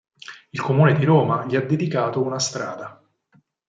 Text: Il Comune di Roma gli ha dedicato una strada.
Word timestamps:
Il 0.49 0.59
Comune 0.59 0.97
di 0.97 1.05
Roma 1.05 1.45
gli 1.45 1.55
ha 1.55 1.61
dedicato 1.61 2.23
una 2.23 2.39
strada. 2.39 2.99